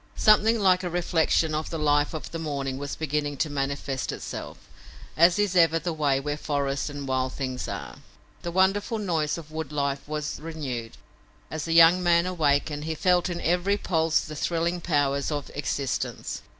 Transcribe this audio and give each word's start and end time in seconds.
Something 0.15 0.57
like 0.59 0.83
a 0.83 0.89
reflection 0.89 1.53
of 1.53 1.69
the 1.69 1.77
life 1.77 2.15
of 2.15 2.31
the 2.31 2.39
morning 2.39 2.79
was 2.79 2.95
beginning 2.95 3.37
to 3.37 3.51
manifest 3.51 4.11
itself, 4.11 4.57
as 5.15 5.37
is 5.37 5.55
ever 5.55 5.77
the 5.77 5.93
way 5.93 6.19
where 6.19 6.37
forests 6.37 6.89
and 6.89 7.07
wild 7.07 7.33
things 7.33 7.67
are. 7.67 7.99
The 8.41 8.49
wonderful 8.49 8.97
noise 8.97 9.37
of 9.37 9.51
wood 9.51 9.71
life 9.71 10.07
was 10.07 10.39
renewed. 10.39 10.97
As 11.51 11.65
the 11.65 11.73
young 11.73 12.01
man 12.01 12.25
awakened, 12.25 12.85
he 12.85 12.95
felt 12.95 13.29
in 13.29 13.41
every 13.41 13.77
pulse 13.77 14.21
the 14.21 14.35
thrilling 14.35 14.81
powers 14.81 15.31
of 15.31 15.51
existence. 15.53 16.41